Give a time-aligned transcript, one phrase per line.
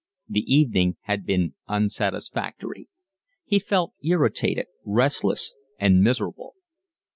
[0.27, 2.89] The evening had been unsatisfactory.
[3.45, 6.55] He felt irritated, restless, and miserable.